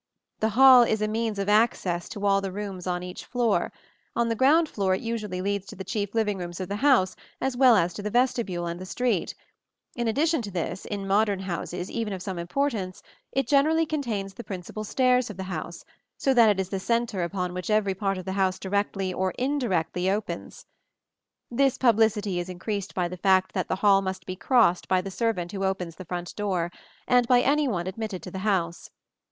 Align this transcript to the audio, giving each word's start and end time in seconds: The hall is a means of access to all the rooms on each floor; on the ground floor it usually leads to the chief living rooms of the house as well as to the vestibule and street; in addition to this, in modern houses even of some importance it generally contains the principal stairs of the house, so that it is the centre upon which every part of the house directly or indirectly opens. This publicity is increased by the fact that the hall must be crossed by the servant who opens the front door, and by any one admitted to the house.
The 0.39 0.49
hall 0.57 0.81
is 0.81 0.99
a 1.03 1.07
means 1.07 1.37
of 1.37 1.47
access 1.47 2.09
to 2.09 2.25
all 2.25 2.41
the 2.41 2.51
rooms 2.51 2.87
on 2.87 3.03
each 3.03 3.23
floor; 3.23 3.71
on 4.15 4.29
the 4.29 4.35
ground 4.35 4.67
floor 4.67 4.95
it 4.95 5.01
usually 5.01 5.41
leads 5.43 5.67
to 5.67 5.75
the 5.75 5.83
chief 5.83 6.15
living 6.15 6.39
rooms 6.39 6.59
of 6.59 6.69
the 6.69 6.77
house 6.77 7.15
as 7.39 7.55
well 7.55 7.75
as 7.75 7.93
to 7.93 8.01
the 8.01 8.09
vestibule 8.09 8.65
and 8.65 8.87
street; 8.87 9.35
in 9.95 10.07
addition 10.07 10.41
to 10.41 10.49
this, 10.49 10.85
in 10.85 11.05
modern 11.05 11.37
houses 11.41 11.91
even 11.91 12.13
of 12.13 12.23
some 12.23 12.39
importance 12.39 13.03
it 13.31 13.47
generally 13.47 13.85
contains 13.85 14.33
the 14.33 14.43
principal 14.43 14.83
stairs 14.83 15.29
of 15.29 15.37
the 15.37 15.43
house, 15.43 15.85
so 16.17 16.33
that 16.33 16.49
it 16.49 16.59
is 16.59 16.69
the 16.69 16.79
centre 16.79 17.21
upon 17.21 17.53
which 17.53 17.69
every 17.69 17.93
part 17.93 18.17
of 18.17 18.25
the 18.25 18.31
house 18.33 18.57
directly 18.57 19.13
or 19.13 19.35
indirectly 19.37 20.09
opens. 20.09 20.65
This 21.51 21.77
publicity 21.77 22.39
is 22.39 22.49
increased 22.49 22.95
by 22.95 23.07
the 23.07 23.17
fact 23.17 23.53
that 23.53 23.67
the 23.67 23.75
hall 23.85 24.01
must 24.01 24.25
be 24.25 24.35
crossed 24.35 24.87
by 24.87 24.99
the 25.01 25.11
servant 25.11 25.51
who 25.51 25.63
opens 25.63 25.95
the 25.97 26.05
front 26.05 26.35
door, 26.35 26.71
and 27.07 27.27
by 27.27 27.41
any 27.41 27.67
one 27.67 27.85
admitted 27.85 28.23
to 28.23 28.31
the 28.31 28.39
house. 28.39 28.89